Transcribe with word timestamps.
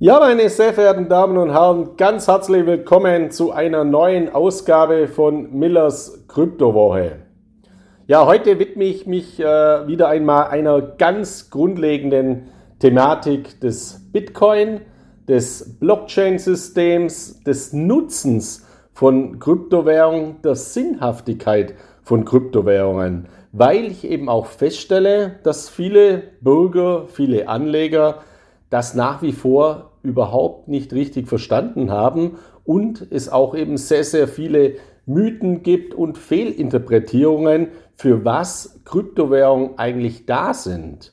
Ja, 0.00 0.20
meine 0.20 0.48
sehr 0.48 0.72
verehrten 0.72 1.08
Damen 1.08 1.36
und 1.38 1.50
Herren, 1.50 1.96
ganz 1.96 2.28
herzlich 2.28 2.64
willkommen 2.66 3.32
zu 3.32 3.50
einer 3.50 3.82
neuen 3.82 4.32
Ausgabe 4.32 5.08
von 5.08 5.52
Millers 5.58 6.24
Kryptowoche. 6.28 7.16
Ja, 8.06 8.24
heute 8.24 8.60
widme 8.60 8.84
ich 8.84 9.08
mich 9.08 9.40
äh, 9.40 9.44
wieder 9.88 10.06
einmal 10.06 10.50
einer 10.50 10.80
ganz 10.80 11.50
grundlegenden 11.50 12.46
Thematik 12.78 13.60
des 13.60 14.08
Bitcoin, 14.12 14.82
des 15.26 15.80
Blockchain-Systems, 15.80 17.42
des 17.42 17.72
Nutzens 17.72 18.68
von 18.92 19.40
Kryptowährungen, 19.40 20.40
der 20.42 20.54
Sinnhaftigkeit 20.54 21.74
von 22.04 22.24
Kryptowährungen, 22.24 23.26
weil 23.50 23.86
ich 23.86 24.08
eben 24.08 24.28
auch 24.28 24.46
feststelle, 24.46 25.40
dass 25.42 25.68
viele 25.68 26.22
Bürger, 26.40 27.08
viele 27.08 27.48
Anleger 27.48 28.20
das 28.70 28.94
nach 28.94 29.22
wie 29.22 29.32
vor 29.32 29.87
überhaupt 30.08 30.68
nicht 30.68 30.92
richtig 30.92 31.28
verstanden 31.28 31.90
haben 31.90 32.38
und 32.64 33.06
es 33.10 33.28
auch 33.28 33.54
eben 33.54 33.76
sehr, 33.76 34.04
sehr 34.04 34.26
viele 34.26 34.74
Mythen 35.06 35.62
gibt 35.62 35.94
und 35.94 36.18
Fehlinterpretierungen, 36.18 37.68
für 37.94 38.24
was 38.24 38.80
Kryptowährungen 38.84 39.78
eigentlich 39.78 40.26
da 40.26 40.54
sind. 40.54 41.12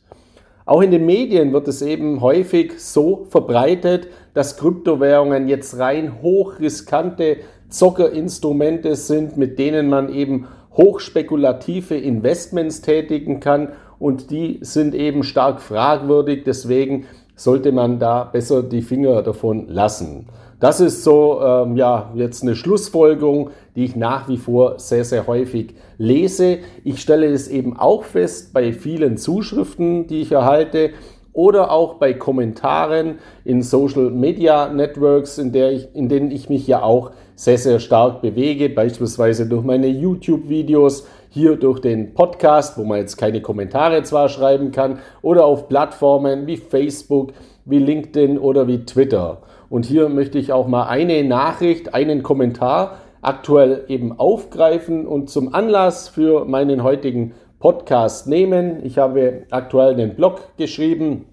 Auch 0.66 0.82
in 0.82 0.92
den 0.92 1.06
Medien 1.06 1.54
wird 1.54 1.68
es 1.68 1.82
eben 1.82 2.22
häufig 2.22 2.74
so 2.80 3.26
verbreitet, 3.30 4.08
dass 4.34 4.58
Kryptowährungen 4.58 5.48
jetzt 5.48 5.78
rein 5.78 6.22
hochriskante 6.22 7.38
Zockerinstrumente 7.70 8.96
sind, 8.96 9.38
mit 9.38 9.60
denen 9.60 9.90
man 9.90 10.10
eben 10.10 10.48
hochspekulative 10.76 11.96
Investments 11.96 12.82
tätigen 12.82 13.40
kann 13.40 13.70
und 14.00 14.30
die 14.32 14.60
sind 14.62 14.94
eben 14.94 15.24
stark 15.24 15.62
fragwürdig. 15.62 16.44
Deswegen 16.46 17.06
sollte 17.36 17.72
man 17.72 18.00
da 18.00 18.24
besser 18.24 18.64
die 18.64 18.82
Finger 18.82 19.22
davon 19.22 19.68
lassen. 19.68 20.28
Das 20.60 20.80
ist 20.80 21.04
so 21.04 21.42
ähm, 21.42 21.76
ja 21.76 22.12
jetzt 22.16 22.42
eine 22.42 22.56
Schlussfolgerung, 22.56 23.50
die 23.76 23.84
ich 23.84 23.96
nach 23.96 24.30
wie 24.30 24.38
vor 24.38 24.80
sehr 24.80 25.04
sehr 25.04 25.28
häufig 25.28 25.76
lese. 25.98 26.60
Ich 26.84 27.02
stelle 27.02 27.28
es 27.28 27.48
eben 27.48 27.78
auch 27.78 28.04
fest 28.04 28.54
bei 28.54 28.72
vielen 28.72 29.18
Zuschriften, 29.18 30.08
die 30.08 30.22
ich 30.22 30.32
erhalte 30.32 30.92
oder 31.36 31.70
auch 31.70 31.96
bei 31.96 32.14
Kommentaren 32.14 33.20
in 33.44 33.62
Social 33.62 34.10
Media 34.10 34.70
Networks, 34.70 35.38
in, 35.38 35.52
der 35.52 35.72
ich, 35.74 35.90
in 35.94 36.10
denen 36.10 36.32
ich 36.32 36.50
mich 36.50 36.66
ja 36.66 36.82
auch 36.82 37.12
sehr, 37.36 37.58
sehr 37.58 37.80
stark 37.80 38.22
bewege, 38.22 38.70
beispielsweise 38.70 39.48
durch 39.48 39.64
meine 39.64 39.88
YouTube-Videos, 39.88 41.06
hier 41.30 41.58
durch 41.58 41.82
den 41.82 42.14
Podcast, 42.14 42.78
wo 42.78 42.86
man 42.86 43.00
jetzt 43.00 43.18
keine 43.18 43.42
Kommentare 43.42 44.02
zwar 44.04 44.30
schreiben 44.30 44.72
kann, 44.72 45.00
oder 45.22 45.46
auf 45.46 45.68
Plattformen 45.68 46.48
wie 46.48 46.56
Facebook, 46.56 47.34
wie 47.66 47.80
LinkedIn 47.80 48.40
oder 48.40 48.68
wie 48.68 48.86
Twitter. 48.86 49.42
Und 49.70 49.86
hier 49.86 50.08
möchte 50.08 50.40
ich 50.40 50.54
auch 50.54 50.68
mal 50.68 50.88
eine 50.88 51.26
Nachricht, 51.26 51.94
einen 51.94 52.24
Kommentar 52.24 53.00
aktuell 53.22 53.84
eben 53.90 54.18
aufgreifen 54.18 55.06
und 55.06 55.30
zum 55.30 55.54
Anlass 55.54 56.08
für 56.08 56.46
meinen 56.46 56.84
heutigen 56.84 57.34
Podcast 57.66 58.28
nehmen. 58.28 58.86
Ich 58.86 59.00
habe 59.00 59.48
aktuell 59.50 59.94
einen 59.94 60.14
Blog 60.14 60.56
geschrieben, 60.56 61.26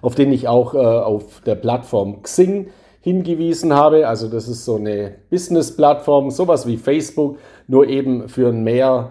auf 0.00 0.16
den 0.16 0.32
ich 0.32 0.48
auch 0.48 0.74
äh, 0.74 0.78
auf 0.78 1.40
der 1.42 1.54
Plattform 1.54 2.20
Xing 2.22 2.66
hingewiesen 3.00 3.72
habe. 3.72 4.08
Also 4.08 4.26
das 4.26 4.48
ist 4.48 4.64
so 4.64 4.74
eine 4.74 5.12
Business-Plattform, 5.30 6.32
sowas 6.32 6.66
wie 6.66 6.78
Facebook, 6.78 7.38
nur 7.68 7.86
eben 7.86 8.28
für 8.28 8.48
einen 8.48 8.64
mehr, 8.64 9.10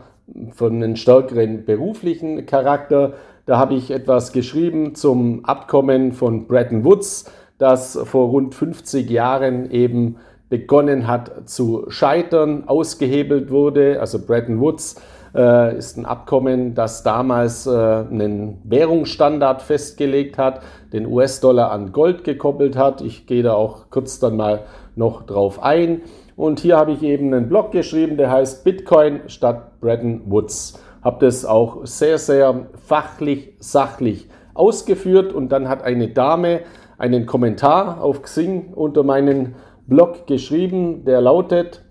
für 0.52 0.66
einen 0.66 0.98
stärkeren 0.98 1.64
beruflichen 1.64 2.46
Charakter. 2.46 3.14
Da 3.46 3.58
habe 3.58 3.76
ich 3.76 3.90
etwas 3.90 4.34
geschrieben 4.34 4.94
zum 4.94 5.46
Abkommen 5.46 6.12
von 6.12 6.48
Bretton 6.48 6.84
Woods, 6.84 7.32
das 7.60 7.98
vor 8.04 8.28
rund 8.28 8.56
50 8.56 9.10
Jahren 9.10 9.72
eben 9.72 10.18
begonnen 10.50 11.08
hat 11.08 11.48
zu 11.50 11.86
scheitern, 11.88 12.66
ausgehebelt 12.68 13.52
wurde. 13.52 14.02
Also 14.02 14.20
Bretton 14.20 14.60
Woods 14.60 14.98
äh, 15.36 15.78
ist 15.78 15.98
ein 15.98 16.06
Abkommen, 16.06 16.76
das 16.76 17.04
damals 17.04 17.66
äh, 17.66 17.72
einen 17.72 18.60
Währungsstandard 18.64 19.62
festgelegt 19.62 20.38
hat, 20.38 20.62
den 20.94 21.06
US-Dollar 21.06 21.72
an 21.72 21.92
Gold 21.92 22.24
gekoppelt 22.24 22.76
hat. 22.76 23.02
Ich 23.02 23.28
gehe 23.28 23.44
da 23.44 23.54
auch 23.54 23.90
kurz 23.90 24.20
dann 24.20 24.38
mal 24.38 24.62
noch 24.96 25.24
drauf 25.24 25.62
ein. 25.64 26.02
Und 26.36 26.60
hier 26.60 26.78
habe 26.78 26.92
ich 26.92 27.04
eben 27.04 27.34
einen 27.34 27.50
Blog 27.50 27.72
geschrieben, 27.72 28.18
der 28.18 28.32
heißt 28.32 28.64
Bitcoin 28.64 29.22
statt 29.28 29.80
Bretton 29.80 30.24
Woods. 30.26 30.80
Habe 31.04 31.26
das 31.26 31.46
auch 31.46 31.86
sehr, 31.86 32.18
sehr 32.18 32.68
fachlich, 32.86 33.54
sachlich 33.60 34.28
ausgeführt 34.54 35.34
und 35.34 35.50
dann 35.52 35.68
hat 35.70 35.84
eine 35.84 36.10
Dame 36.10 36.62
einen 36.98 37.26
Kommentar 37.26 38.02
auf 38.04 38.22
Xing 38.22 38.74
unter 38.74 39.04
meinen 39.04 39.56
Blog 39.88 40.28
geschrieben, 40.28 41.04
der 41.06 41.20
lautet, 41.22 41.84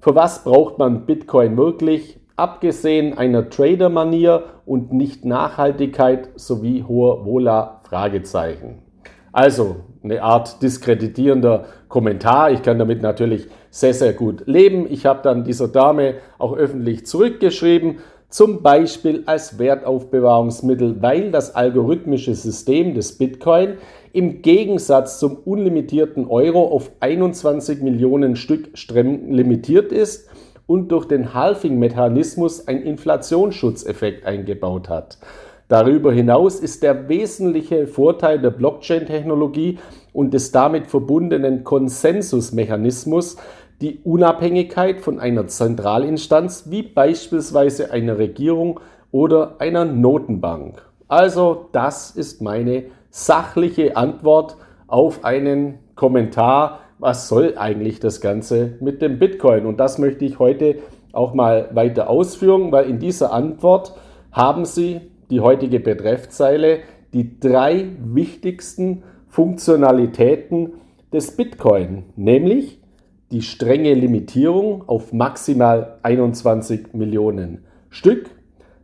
für 0.00 0.14
was 0.14 0.44
braucht 0.44 0.78
man 0.78 1.06
Bitcoin 1.06 1.56
wirklich? 1.56 2.17
Abgesehen 2.38 3.18
einer 3.18 3.50
Trader-Manier 3.50 4.44
und 4.64 4.92
Nicht-Nachhaltigkeit 4.92 6.30
sowie 6.36 6.84
hoher 6.86 7.24
Wohler? 7.24 7.80
Fragezeichen. 7.82 8.82
Also 9.32 9.76
eine 10.02 10.22
Art 10.22 10.62
diskreditierender 10.62 11.64
Kommentar. 11.88 12.50
Ich 12.50 12.62
kann 12.62 12.78
damit 12.78 13.02
natürlich 13.02 13.48
sehr, 13.70 13.94
sehr 13.94 14.12
gut 14.12 14.46
leben. 14.46 14.86
Ich 14.90 15.06
habe 15.06 15.20
dann 15.22 15.44
dieser 15.44 15.68
Dame 15.68 16.14
auch 16.38 16.56
öffentlich 16.56 17.06
zurückgeschrieben, 17.06 17.98
zum 18.28 18.62
Beispiel 18.62 19.22
als 19.26 19.58
Wertaufbewahrungsmittel, 19.58 21.00
weil 21.00 21.30
das 21.30 21.54
algorithmische 21.54 22.34
System 22.34 22.94
des 22.94 23.16
Bitcoin 23.16 23.78
im 24.12 24.42
Gegensatz 24.42 25.18
zum 25.18 25.36
unlimitierten 25.36 26.26
Euro 26.26 26.68
auf 26.68 26.90
21 27.00 27.80
Millionen 27.82 28.36
Stück 28.36 28.76
streng 28.76 29.32
limitiert 29.32 29.92
ist 29.92 30.28
und 30.68 30.92
durch 30.92 31.06
den 31.06 31.34
Halving-Mechanismus 31.34 32.68
einen 32.68 32.82
Inflationsschutzeffekt 32.82 34.26
eingebaut 34.26 34.88
hat. 34.88 35.18
Darüber 35.66 36.12
hinaus 36.12 36.60
ist 36.60 36.82
der 36.82 37.08
wesentliche 37.08 37.86
Vorteil 37.86 38.38
der 38.38 38.50
Blockchain-Technologie 38.50 39.78
und 40.12 40.32
des 40.32 40.52
damit 40.52 40.86
verbundenen 40.86 41.64
Konsensusmechanismus 41.64 43.36
die 43.80 44.00
Unabhängigkeit 44.04 45.00
von 45.00 45.18
einer 45.18 45.46
Zentralinstanz 45.46 46.64
wie 46.68 46.82
beispielsweise 46.82 47.90
einer 47.90 48.18
Regierung 48.18 48.80
oder 49.10 49.56
einer 49.60 49.86
Notenbank. 49.86 50.82
Also 51.08 51.68
das 51.72 52.10
ist 52.10 52.42
meine 52.42 52.84
sachliche 53.10 53.96
Antwort 53.96 54.56
auf 54.86 55.24
einen 55.24 55.78
Kommentar, 55.94 56.80
was 56.98 57.28
soll 57.28 57.54
eigentlich 57.56 58.00
das 58.00 58.20
Ganze 58.20 58.74
mit 58.80 59.02
dem 59.02 59.18
Bitcoin? 59.18 59.66
Und 59.66 59.78
das 59.78 59.98
möchte 59.98 60.24
ich 60.24 60.38
heute 60.38 60.76
auch 61.12 61.34
mal 61.34 61.70
weiter 61.72 62.10
ausführen, 62.10 62.72
weil 62.72 62.88
in 62.88 62.98
dieser 62.98 63.32
Antwort 63.32 63.94
haben 64.32 64.64
Sie 64.64 65.00
die 65.30 65.40
heutige 65.40 65.80
Betreffzeile 65.80 66.80
die 67.12 67.40
drei 67.40 67.88
wichtigsten 68.00 69.02
Funktionalitäten 69.28 70.74
des 71.12 71.36
Bitcoin, 71.36 72.04
nämlich 72.16 72.80
die 73.30 73.42
strenge 73.42 73.94
Limitierung 73.94 74.88
auf 74.88 75.12
maximal 75.12 75.98
21 76.02 76.94
Millionen 76.94 77.64
Stück, 77.90 78.30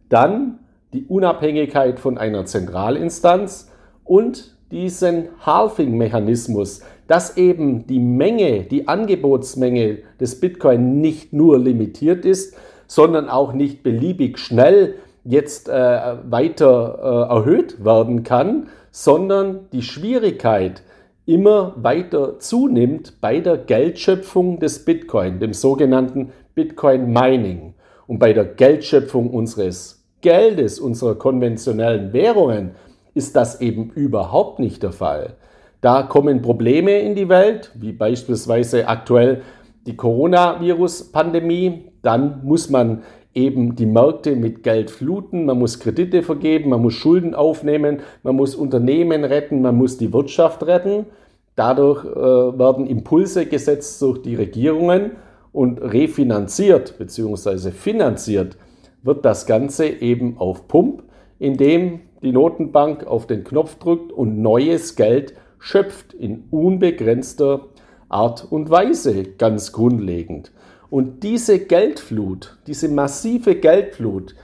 dann 0.09 0.59
die 0.93 1.07
Unabhängigkeit 1.07 1.99
von 1.99 2.19
einer 2.19 2.45
Zentralinstanz 2.45 3.71
und 4.05 4.54
diesen 4.75 5.29
Halving-Mechanismus, 5.47 6.83
dass 7.07 7.37
eben 7.37 7.87
die 7.87 8.01
Menge, 8.01 8.65
die 8.65 8.89
Angebotsmenge 8.89 9.99
des 10.21 10.41
Bitcoin 10.41 11.01
nicht 11.01 11.33
nur 11.33 11.59
limitiert 11.59 12.25
ist, 12.25 12.57
sondern 12.89 13.29
auch 13.29 13.53
nicht 13.53 13.85
beliebig 13.85 14.39
schnell 14.39 14.97
jetzt 15.25 15.69
äh, 15.69 15.73
weiter 16.29 17.29
äh, 17.31 17.35
erhöht 17.35 17.85
werden 17.85 18.25
kann, 18.25 18.69
sondern 18.91 19.69
die 19.73 19.83
Schwierigkeit 19.83 20.83
immer 21.25 21.75
weiter 21.77 22.41
zunimmt 22.41 23.21
bei 23.21 23.41
der 23.41 23.57
Geldschöpfung 23.57 24.59
des 24.59 24.85
Bitcoin, 24.85 25.39
dem 25.39 25.55
sogenannten 25.55 26.33
Bitcoin 26.55 27.13
Mining. 27.13 27.75
Und 28.07 28.19
bei 28.19 28.33
der 28.33 28.45
Geldschöpfung 28.45 29.31
unseres 29.31 30.05
Geldes, 30.21 30.81
unserer 30.81 31.15
konventionellen 31.15 32.13
Währungen, 32.13 32.73
ist 33.15 33.37
das 33.37 33.61
eben 33.61 33.91
überhaupt 33.91 34.59
nicht 34.59 34.83
der 34.83 34.93
Fall. 34.93 35.35
Da 35.81 36.03
kommen 36.03 36.43
Probleme 36.43 36.99
in 37.01 37.15
die 37.15 37.29
Welt, 37.29 37.71
wie 37.75 37.93
beispielsweise 37.93 38.89
aktuell 38.89 39.43
die 39.87 39.97
Coronavirus-Pandemie. 39.97 41.91
Dann 42.03 42.41
muss 42.45 42.71
man 42.71 43.03
eben 43.35 43.77
die 43.77 43.87
Märkte 43.87 44.37
mit 44.37 44.63
Geld 44.63 44.91
fluten, 44.91 45.45
man 45.45 45.59
muss 45.59 45.81
Kredite 45.81 46.23
vergeben, 46.23 46.71
man 46.71 46.81
muss 46.83 46.95
Schulden 46.95 47.35
aufnehmen, 47.35 48.01
man 48.23 48.37
muss 48.37 48.55
Unternehmen 48.55 49.25
retten, 49.25 49.61
man 49.61 49.77
muss 49.77 49.99
die 49.99 50.13
Wirtschaft 50.13 50.67
retten. 50.67 51.07
Dadurch 51.57 52.05
äh, 52.05 52.59
werden 52.59 52.87
Impulse 52.87 53.47
gesetzt 53.47 54.01
durch 54.03 54.23
die 54.23 54.37
Regierungen 54.37 55.13
und 55.53 55.79
refinanziert 55.79 56.99
bzw. 56.99 57.71
finanziert 57.71 58.57
wird 59.03 59.25
das 59.25 59.47
Ganze 59.47 59.87
eben 59.87 60.39
auf 60.39 60.67
Pump, 60.67 61.03
indem 61.39 62.01
die 62.25 62.33
Notenbank 62.33 63.07
auf 63.07 63.27
den 63.27 63.45
Knopf 63.45 63.77
drückt 63.77 64.11
und 64.11 64.41
neues 64.41 64.97
Geld 64.97 65.35
schöpft 65.59 66.13
in 66.13 66.45
unbegrenzter 66.51 67.69
Art 68.09 68.47
und 68.51 68.71
Weise 68.71 69.25
ganz 69.39 69.73
grundlegend. 69.73 70.53
Und 70.91 71.23
diese 71.23 71.59
Geldflut, 71.59 72.59
diese 72.67 72.89
massive 72.89 73.57
Geldflut, 73.57 74.35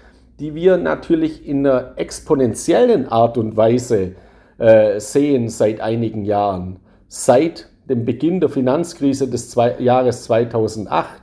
die 0.40 0.54
wir 0.54 0.76
natürlich 0.76 1.46
in 1.46 1.66
einer 1.66 1.92
exponentiellen 1.96 3.06
Art 3.06 3.36
und 3.36 3.56
Weise 3.56 4.12
äh, 4.58 4.98
sehen 4.98 5.48
seit 5.48 5.80
einigen 5.80 6.24
Jahren, 6.24 6.80
seit 7.08 7.68
dem 7.88 8.04
Beginn 8.04 8.40
der 8.40 8.48
Finanzkrise 8.48 9.28
des 9.28 9.50
zwei, 9.50 9.78
Jahres 9.78 10.24
2008, 10.24 11.22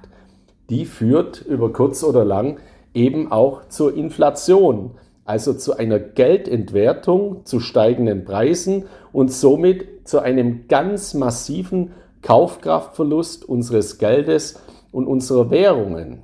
die 0.69 0.85
führt 0.85 1.41
über 1.41 1.71
kurz 1.71 2.03
oder 2.03 2.25
lang 2.25 2.59
eben 2.93 3.31
auch 3.31 3.67
zur 3.69 3.95
Inflation, 3.95 4.91
also 5.27 5.53
zu 5.53 5.77
einer 5.77 5.99
Geldentwertung, 5.99 7.45
zu 7.45 7.59
steigenden 7.59 8.23
Preisen 8.23 8.85
und 9.11 9.29
somit 9.29 10.07
zu 10.07 10.19
einem 10.19 10.69
ganz 10.69 11.13
massiven 11.13 11.91
Kaufkraftverlust 12.21 13.47
unseres 13.47 13.97
Geldes 13.97 14.61
und 14.93 15.05
unserer 15.05 15.51
Währungen. 15.51 16.23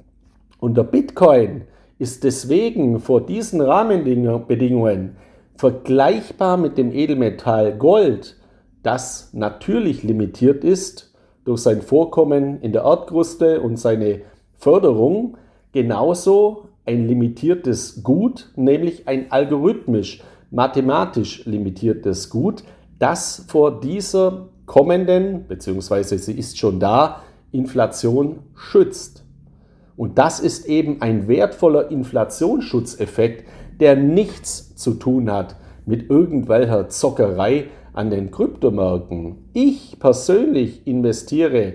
Und 0.60 0.78
der 0.78 0.84
Bitcoin 0.84 1.64
ist 2.00 2.24
deswegen 2.24 3.02
vor 3.02 3.20
diesen 3.20 3.60
Rahmenbedingungen 3.60 5.18
vergleichbar 5.58 6.56
mit 6.56 6.78
dem 6.78 6.94
Edelmetall 6.94 7.78
Gold, 7.78 8.38
das 8.84 9.32
natürlich 9.34 10.04
limitiert 10.04 10.64
ist 10.64 11.14
durch 11.44 11.60
sein 11.60 11.82
Vorkommen 11.82 12.62
in 12.62 12.72
der 12.72 12.84
Erdkruste 12.84 13.60
und 13.60 13.78
seine 13.78 14.22
Förderung, 14.58 15.36
genauso 15.74 16.70
ein 16.86 17.08
limitiertes 17.08 18.04
Gut, 18.04 18.52
nämlich 18.56 19.08
ein 19.08 19.32
algorithmisch, 19.32 20.22
mathematisch 20.52 21.46
limitiertes 21.46 22.30
Gut, 22.30 22.64
das 23.00 23.46
vor 23.48 23.80
dieser 23.80 24.50
kommenden, 24.66 25.48
beziehungsweise 25.48 26.18
sie 26.18 26.34
ist 26.34 26.58
schon 26.58 26.80
da, 26.80 27.24
Inflation 27.52 28.40
schützt. 28.56 29.24
Und 29.96 30.18
das 30.18 30.40
ist 30.40 30.66
eben 30.66 31.02
ein 31.02 31.28
wertvoller 31.28 31.92
Inflationsschutzeffekt, 31.92 33.48
der 33.80 33.96
nichts 33.96 34.76
zu 34.76 34.96
tun 34.96 35.32
hat 35.32 35.56
mit 35.86 36.10
irgendwelcher 36.10 36.90
Zockerei 36.90 37.66
an 37.94 38.10
den 38.10 38.32
Kryptomärkten. 38.32 39.50
Ich 39.54 39.98
persönlich 40.00 40.88
investiere 40.88 41.74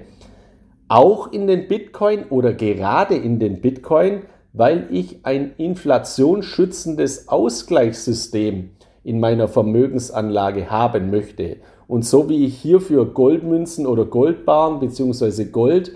auch 0.89 1.33
in 1.33 1.47
den 1.47 1.69
Bitcoin 1.69 2.25
oder 2.31 2.55
gerade 2.55 3.15
in 3.15 3.39
den 3.39 3.61
Bitcoin, 3.61 4.23
weil 4.53 4.87
ich 4.91 5.25
ein 5.25 5.53
inflationsschützendes 5.56 7.29
Ausgleichssystem 7.29 8.71
in 9.05 9.21
meiner 9.21 9.49
Vermögensanlage 9.49 10.71
haben 10.71 11.11
möchte. 11.11 11.56
Und 11.87 12.05
so 12.05 12.29
wie 12.29 12.45
ich 12.45 12.59
hierfür 12.59 13.06
Goldmünzen 13.06 13.87
oder 13.87 14.05
Goldbaren 14.05 14.81
bzw. 14.81 15.47
Gold, 15.47 15.93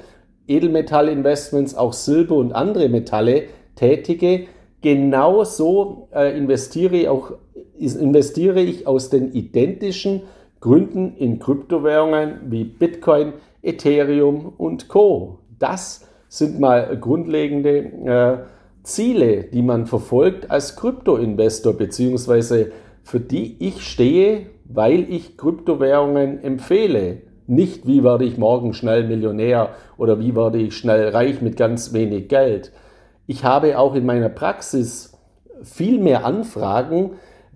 Edelmetallinvestments, 0.47 1.75
auch 1.75 1.93
Silber 1.93 2.37
und 2.37 2.53
andere 2.53 2.89
Metalle 2.89 3.45
tätige, 3.75 4.47
genauso 4.81 6.09
äh, 6.15 6.37
investiere, 6.37 7.11
auch, 7.11 7.33
investiere 7.79 8.61
ich 8.61 8.87
aus 8.87 9.11
den 9.11 9.33
identischen 9.33 10.23
Gründen 10.61 11.17
in 11.17 11.39
Kryptowährungen 11.39 12.41
wie 12.51 12.65
Bitcoin, 12.65 13.33
Ethereum 13.63 14.53
und 14.57 14.89
Co. 14.89 15.41
Das 15.59 16.07
sind 16.33 16.59
mal 16.59 16.97
grundlegende 16.99 17.77
äh, 18.07 18.39
Ziele, 18.85 19.45
die 19.45 19.61
man 19.61 19.85
verfolgt 19.85 20.51
als 20.51 20.77
Kryptoinvestor, 20.77 21.75
beziehungsweise 21.75 22.73
für 23.03 23.21
die 23.21 23.57
ich 23.59 23.83
stehe, 23.83 24.47
weil 24.65 25.13
ich 25.13 25.37
Kryptowährungen 25.37 26.43
empfehle. 26.43 27.19
Nicht, 27.47 27.87
wie 27.87 28.03
werde 28.03 28.25
ich 28.25 28.39
morgen 28.39 28.73
schnell 28.73 29.07
Millionär 29.07 29.75
oder 29.99 30.21
wie 30.21 30.35
werde 30.35 30.57
ich 30.57 30.75
schnell 30.75 31.11
reich 31.11 31.43
mit 31.43 31.59
ganz 31.59 31.93
wenig 31.93 32.29
Geld. 32.29 32.73
Ich 33.27 33.45
habe 33.45 33.79
auch 33.79 33.95
in 33.95 34.07
meiner 34.07 34.31
Praxis 34.31 35.13
viel 35.63 35.99
mehr 35.99 36.25
Anfragen 36.25 37.11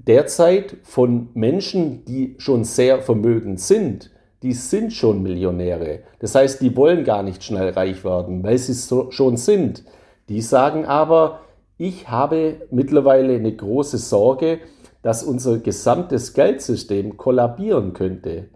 derzeit 0.07 0.77
von 0.83 1.31
Menschen, 1.33 2.05
die 2.05 2.35
schon 2.37 2.65
sehr 2.65 3.01
vermögend 3.01 3.59
sind. 3.59 4.11
Die 4.43 4.53
sind 4.53 4.93
schon 4.93 5.23
Millionäre. 5.23 6.01
Das 6.19 6.35
heißt, 6.35 6.61
die 6.61 6.77
wollen 6.77 7.05
gar 7.05 7.23
nicht 7.23 7.43
schnell 7.43 7.71
reich 7.71 8.05
werden, 8.05 8.43
weil 8.43 8.59
sie 8.59 8.75
so 8.75 9.11
schon 9.11 9.37
sind. 9.37 9.85
Die 10.29 10.43
sagen 10.43 10.85
aber, 10.85 11.41
ich 11.79 12.09
habe 12.09 12.63
mittlerweile 12.71 13.35
eine 13.35 13.55
große 13.55 13.99
Sorge, 13.99 14.61
dass 15.03 15.23
unser 15.23 15.59
gesamtes 15.59 16.35
Geldsystem 16.35 17.17
kollabieren 17.17 17.93
könnte. 17.93 18.49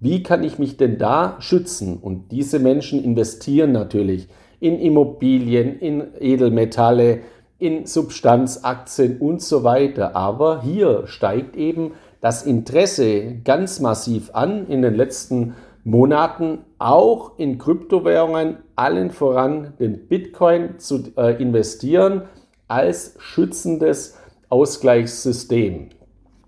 Wie 0.00 0.22
kann 0.22 0.42
ich 0.42 0.58
mich 0.58 0.76
denn 0.76 0.98
da 0.98 1.36
schützen? 1.38 1.98
Und 1.98 2.32
diese 2.32 2.58
Menschen 2.58 3.02
investieren 3.04 3.72
natürlich 3.72 4.28
in 4.58 4.78
Immobilien, 4.78 5.78
in 5.78 6.04
Edelmetalle, 6.18 7.20
in 7.58 7.86
Substanzaktien 7.86 9.18
und 9.18 9.42
so 9.42 9.62
weiter. 9.62 10.16
Aber 10.16 10.62
hier 10.62 11.06
steigt 11.06 11.56
eben 11.56 11.92
das 12.22 12.44
Interesse 12.44 13.34
ganz 13.44 13.80
massiv 13.80 14.30
an 14.32 14.68
in 14.68 14.80
den 14.80 14.94
letzten 14.94 15.54
Monaten, 15.82 16.60
auch 16.78 17.32
in 17.36 17.58
Kryptowährungen, 17.58 18.58
allen 18.76 19.10
voran 19.10 19.74
den 19.80 20.06
Bitcoin 20.06 20.78
zu 20.78 21.02
äh, 21.16 21.42
investieren 21.42 22.22
als 22.68 23.16
schützendes 23.18 24.16
Ausgleichssystem. 24.48 25.88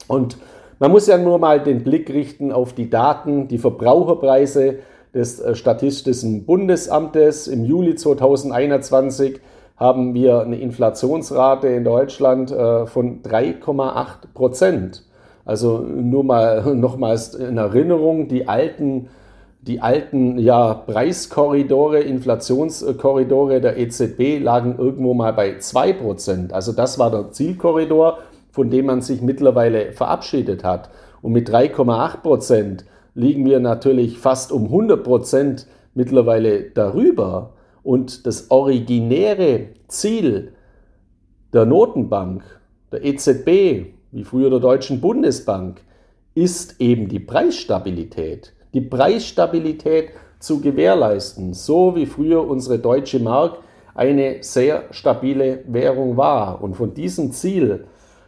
Und 0.06 0.38
man 0.78 0.92
muss 0.92 1.08
ja 1.08 1.18
nur 1.18 1.40
mal 1.40 1.60
den 1.60 1.82
Blick 1.82 2.08
richten 2.08 2.52
auf 2.52 2.72
die 2.72 2.88
Daten, 2.88 3.48
die 3.48 3.58
Verbraucherpreise 3.58 4.78
des 5.12 5.40
äh, 5.40 5.56
Statistischen 5.56 6.46
Bundesamtes. 6.46 7.48
Im 7.48 7.64
Juli 7.64 7.96
2021 7.96 9.40
haben 9.76 10.14
wir 10.14 10.42
eine 10.42 10.60
Inflationsrate 10.60 11.66
in 11.66 11.82
Deutschland 11.82 12.52
äh, 12.52 12.86
von 12.86 13.24
3,8 13.24 14.32
Prozent. 14.34 15.04
Also 15.44 15.78
nur 15.78 16.24
mal 16.24 16.74
nochmals 16.74 17.34
in 17.34 17.58
Erinnerung, 17.58 18.28
die 18.28 18.48
alten, 18.48 19.08
die 19.60 19.80
alten 19.80 20.38
ja, 20.38 20.74
Preiskorridore, 20.74 22.00
Inflationskorridore 22.00 23.60
der 23.60 23.78
EZB 23.78 24.42
lagen 24.42 24.76
irgendwo 24.78 25.14
mal 25.14 25.32
bei 25.32 25.58
2 25.58 25.92
Prozent. 25.94 26.52
Also 26.52 26.72
das 26.72 26.98
war 26.98 27.10
der 27.10 27.30
Zielkorridor, 27.30 28.18
von 28.50 28.70
dem 28.70 28.86
man 28.86 29.02
sich 29.02 29.20
mittlerweile 29.20 29.92
verabschiedet 29.92 30.64
hat. 30.64 30.90
Und 31.22 31.32
mit 31.32 31.48
3,8 31.50 32.18
Prozent 32.18 32.84
liegen 33.14 33.44
wir 33.44 33.60
natürlich 33.60 34.18
fast 34.18 34.52
um 34.52 34.64
100 34.64 35.02
Prozent 35.02 35.66
mittlerweile 35.94 36.70
darüber. 36.70 37.54
Und 37.82 38.26
das 38.26 38.50
originäre 38.50 39.68
Ziel 39.88 40.52
der 41.52 41.64
Notenbank, 41.66 42.42
der 42.92 43.04
EZB, 43.04 43.94
wie 44.14 44.22
früher 44.22 44.48
der 44.48 44.60
Deutschen 44.60 45.00
Bundesbank, 45.00 45.80
ist 46.34 46.80
eben 46.80 47.08
die 47.08 47.18
Preisstabilität. 47.18 48.52
Die 48.72 48.80
Preisstabilität 48.80 50.10
zu 50.38 50.60
gewährleisten, 50.60 51.52
so 51.52 51.96
wie 51.96 52.06
früher 52.06 52.46
unsere 52.46 52.78
deutsche 52.78 53.18
Mark 53.18 53.58
eine 53.94 54.42
sehr 54.42 54.84
stabile 54.92 55.64
Währung 55.66 56.16
war. 56.16 56.62
Und 56.62 56.76
von 56.76 56.94
diesem 56.94 57.32
Ziel 57.32 57.86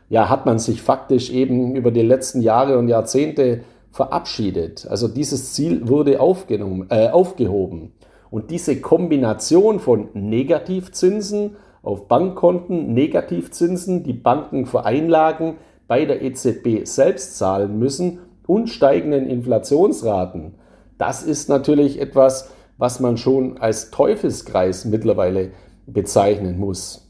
ja, 0.09 0.29
hat 0.29 0.45
man 0.45 0.59
sich 0.59 0.83
faktisch 0.83 1.31
eben 1.31 1.77
über 1.77 1.93
die 1.93 2.03
letzten 2.03 2.41
Jahre 2.41 2.79
und 2.79 2.89
Jahrzehnte 2.89 3.61
verabschiedet. 3.93 4.89
Also 4.91 5.07
dieses 5.07 5.55
Ziel 5.55 5.89
wurde 5.89 6.21
aufgenommen, 6.21 6.87
äh, 6.91 7.09
aufgehoben. 7.09 7.93
Und 8.31 8.51
diese 8.51 8.81
Kombination 8.81 9.79
von 9.79 10.09
Negativzinsen 10.15 11.57
auf 11.83 12.09
Bankkonten, 12.09 12.93
Negativzinsen, 12.93 14.03
die 14.03 14.13
Banken 14.13 14.67
für 14.67 14.85
Einlagen 14.85 15.59
bei 15.89 16.05
der 16.05 16.23
EZB 16.23 16.85
selbst 16.85 17.39
zahlen 17.39 17.79
müssen 17.79 18.21
und 18.47 18.69
steigenden 18.69 19.29
Inflationsraten, 19.29 20.55
das 20.99 21.23
ist 21.23 21.49
natürlich 21.49 22.01
etwas, 22.01 22.51
was 22.79 23.01
man 23.01 23.17
schon 23.17 23.59
als 23.59 23.91
Teufelskreis 23.91 24.85
mittlerweile 24.85 25.51
bezeichnen 25.87 26.59
muss. 26.59 27.09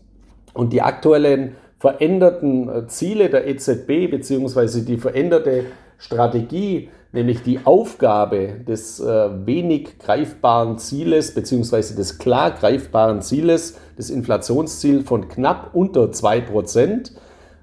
Und 0.54 0.72
die 0.72 0.82
aktuellen 0.82 1.56
veränderten 1.78 2.68
äh, 2.68 2.86
Ziele 2.86 3.28
der 3.28 3.46
EZB 3.46 4.10
beziehungsweise 4.10 4.82
die 4.84 4.96
veränderte 4.96 5.64
Strategie, 5.98 6.90
nämlich 7.12 7.42
die 7.42 7.60
Aufgabe 7.64 8.60
des 8.66 9.00
äh, 9.00 9.46
wenig 9.46 9.98
greifbaren 9.98 10.78
Zieles 10.78 11.34
beziehungsweise 11.34 11.94
des 11.94 12.18
klar 12.18 12.52
greifbaren 12.52 13.22
Zieles, 13.22 13.76
des 13.98 14.10
Inflationsziels 14.10 15.04
von 15.04 15.28
knapp 15.28 15.74
unter 15.74 16.06
2%, 16.06 17.12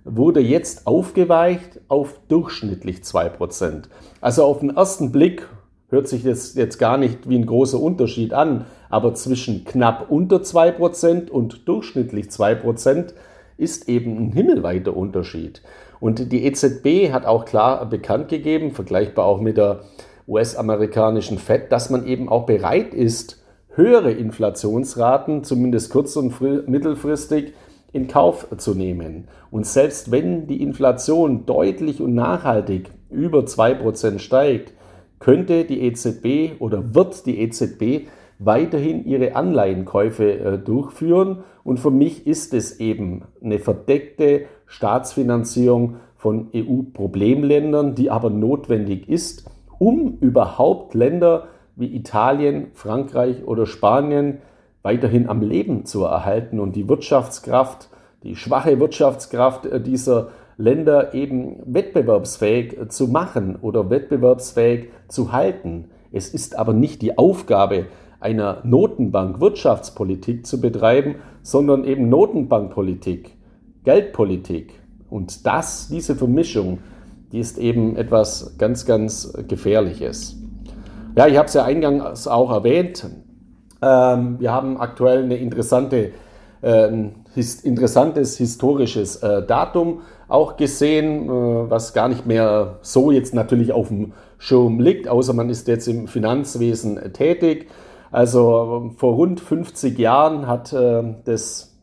wurde 0.05 0.39
jetzt 0.39 0.87
aufgeweicht 0.87 1.79
auf 1.87 2.19
durchschnittlich 2.27 2.97
2%. 2.97 3.83
Also 4.21 4.43
auf 4.43 4.59
den 4.59 4.75
ersten 4.75 5.11
Blick 5.11 5.47
hört 5.89 6.07
sich 6.07 6.23
das 6.23 6.55
jetzt 6.55 6.79
gar 6.79 6.97
nicht 6.97 7.29
wie 7.29 7.37
ein 7.37 7.45
großer 7.45 7.79
Unterschied 7.79 8.33
an, 8.33 8.65
aber 8.89 9.13
zwischen 9.13 9.63
knapp 9.63 10.09
unter 10.09 10.37
2% 10.37 11.29
und 11.29 11.67
durchschnittlich 11.67 12.27
2% 12.27 13.13
ist 13.57 13.87
eben 13.87 14.17
ein 14.17 14.31
himmelweiter 14.31 14.95
Unterschied. 14.95 15.61
Und 15.99 16.31
die 16.31 16.45
EZB 16.45 17.13
hat 17.13 17.25
auch 17.25 17.45
klar 17.45 17.85
bekannt 17.85 18.27
gegeben, 18.27 18.71
vergleichbar 18.71 19.25
auch 19.25 19.39
mit 19.39 19.57
der 19.57 19.81
US-amerikanischen 20.27 21.37
Fed, 21.37 21.71
dass 21.71 21.89
man 21.89 22.05
eben 22.05 22.27
auch 22.27 22.45
bereit 22.45 22.93
ist, 22.93 23.41
höhere 23.75 24.11
Inflationsraten, 24.11 25.43
zumindest 25.43 25.91
kurz- 25.91 26.15
und 26.15 26.39
mittelfristig, 26.67 27.53
in 27.93 28.07
Kauf 28.07 28.47
zu 28.57 28.73
nehmen. 28.73 29.27
Und 29.51 29.65
selbst 29.65 30.11
wenn 30.11 30.47
die 30.47 30.61
Inflation 30.61 31.45
deutlich 31.45 32.01
und 32.01 32.13
nachhaltig 32.15 32.89
über 33.09 33.41
2% 33.41 34.19
steigt, 34.19 34.73
könnte 35.19 35.63
die 35.63 35.81
EZB 35.81 36.59
oder 36.59 36.93
wird 36.93 37.25
die 37.25 37.39
EZB 37.39 38.07
weiterhin 38.39 39.05
ihre 39.05 39.35
Anleihenkäufe 39.35 40.39
äh, 40.39 40.57
durchführen. 40.57 41.43
Und 41.63 41.79
für 41.79 41.91
mich 41.91 42.27
ist 42.27 42.53
es 42.53 42.79
eben 42.79 43.23
eine 43.41 43.59
verdeckte 43.59 44.47
Staatsfinanzierung 44.65 45.97
von 46.17 46.49
EU-Problemländern, 46.53 47.95
die 47.95 48.09
aber 48.09 48.29
notwendig 48.29 49.07
ist, 49.07 49.49
um 49.77 50.17
überhaupt 50.19 50.93
Länder 50.93 51.47
wie 51.75 51.95
Italien, 51.95 52.67
Frankreich 52.73 53.45
oder 53.45 53.65
Spanien 53.65 54.39
weiterhin 54.83 55.27
am 55.27 55.41
Leben 55.41 55.85
zu 55.85 56.03
erhalten 56.03 56.59
und 56.59 56.75
die 56.75 56.87
Wirtschaftskraft, 56.87 57.89
die 58.21 58.35
schwache 58.35 58.79
Wirtschaftskraft 58.79 59.65
äh, 59.65 59.81
dieser 59.81 60.29
Länder 60.57 61.13
eben 61.13 61.57
wettbewerbsfähig 61.65 62.77
äh, 62.77 62.87
zu 62.89 63.07
machen 63.07 63.55
oder 63.55 63.89
wettbewerbsfähig 63.89 64.89
zu 65.07 65.31
halten. 65.31 65.89
Es 66.11 66.29
ist 66.29 66.57
aber 66.57 66.73
nicht 66.73 67.01
die 67.01 67.17
Aufgabe 67.17 67.87
einer 68.19 68.61
Notenbank 68.63 69.41
Wirtschaftspolitik 69.41 70.45
zu 70.45 70.61
betreiben, 70.61 71.15
sondern 71.41 71.83
eben 71.83 72.07
Notenbankpolitik, 72.07 73.35
Geldpolitik. 73.83 74.79
Und 75.09 75.45
das, 75.45 75.89
diese 75.89 76.15
Vermischung, 76.15 76.79
die 77.31 77.39
ist 77.39 77.57
eben 77.57 77.97
etwas 77.97 78.57
ganz, 78.57 78.85
ganz 78.85 79.33
Gefährliches. 79.47 80.37
Ja, 81.15 81.27
ich 81.27 81.37
habe 81.37 81.47
es 81.47 81.53
ja 81.53 81.65
eingangs 81.65 82.27
auch 82.27 82.51
erwähnt. 82.51 83.05
Ähm, 83.83 84.39
wir 84.39 84.51
haben 84.51 84.79
aktuell 84.79 85.23
eine 85.23 85.35
interessante, 85.35 86.11
äh, 86.61 86.87
ein 86.87 87.25
interessantes 87.63 88.37
historisches 88.37 89.17
äh, 89.17 89.45
Datum 89.45 90.01
auch 90.29 90.55
gesehen, 90.55 91.25
äh, 91.25 91.29
was 91.69 91.93
gar 91.93 92.07
nicht 92.07 92.25
mehr 92.25 92.79
so 92.81 93.11
jetzt 93.11 93.33
natürlich 93.33 93.73
auf 93.73 93.89
dem 93.89 94.13
Schirm 94.37 94.79
liegt, 94.79 95.07
außer 95.07 95.33
man 95.33 95.49
ist 95.49 95.67
jetzt 95.67 95.87
im 95.87 96.07
Finanzwesen 96.07 97.13
tätig. 97.13 97.69
Also 98.11 98.91
vor 98.97 99.15
rund 99.15 99.39
50 99.39 99.97
Jahren 99.97 100.47
hat 100.47 100.71
äh, 100.71 101.03
das 101.25 101.75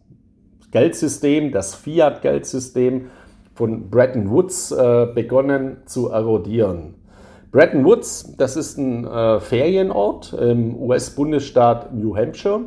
Geldsystem, 0.71 1.53
das 1.53 1.75
Fiat-Geldsystem 1.75 3.11
von 3.55 3.91
Bretton 3.91 4.31
Woods 4.31 4.73
äh, 4.73 5.07
begonnen 5.15 5.79
zu 5.87 6.09
erodieren. 6.09 6.95
Bretton 7.53 7.85
Woods, 7.85 8.37
das 8.37 8.57
ist 8.57 8.79
ein 8.79 9.05
äh, 9.05 9.41
Ferienort 9.41 10.33
im 10.35 10.81
US-Bundesstaat 10.81 11.93
New 11.93 12.17
Hampshire. 12.17 12.61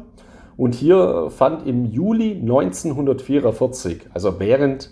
Und 0.57 0.75
hier 0.75 1.29
fand 1.29 1.65
im 1.65 1.85
Juli 1.85 2.33
1944, 2.41 4.07
also 4.13 4.41
während 4.41 4.91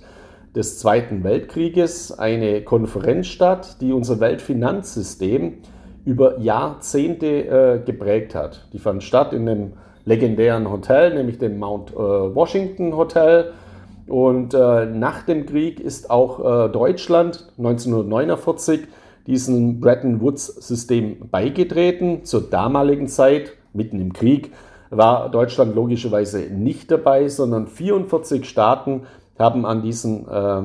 des 0.55 0.79
Zweiten 0.79 1.25
Weltkrieges, 1.25 2.17
eine 2.17 2.62
Konferenz 2.62 3.27
statt, 3.27 3.81
die 3.81 3.91
unser 3.91 4.21
Weltfinanzsystem 4.21 5.57
über 6.05 6.39
Jahrzehnte 6.39 7.25
äh, 7.25 7.79
geprägt 7.86 8.33
hat. 8.33 8.67
Die 8.71 8.79
fand 8.79 9.03
statt 9.03 9.33
in 9.33 9.48
einem 9.48 9.74
legendären 10.05 10.71
Hotel, 10.71 11.13
nämlich 11.13 11.38
dem 11.38 11.60
Mount 11.60 11.91
äh, 11.91 11.95
Washington 11.98 12.95
Hotel. 12.95 13.51
Und 14.07 14.53
äh, 14.53 14.86
nach 14.86 15.24
dem 15.24 15.45
Krieg 15.45 15.81
ist 15.81 16.10
auch 16.10 16.39
äh, 16.39 16.69
Deutschland 16.69 17.50
1949 17.57 18.88
diesem 19.27 19.79
Bretton 19.79 20.21
Woods-System 20.21 21.29
beigetreten. 21.29 22.25
Zur 22.25 22.49
damaligen 22.49 23.07
Zeit, 23.07 23.53
mitten 23.73 23.99
im 23.99 24.13
Krieg, 24.13 24.51
war 24.89 25.29
Deutschland 25.29 25.75
logischerweise 25.75 26.39
nicht 26.39 26.91
dabei, 26.91 27.27
sondern 27.27 27.67
44 27.67 28.47
Staaten 28.47 29.03
haben 29.39 29.65
an 29.65 29.81
diesem 29.81 30.27
äh, 30.29 30.61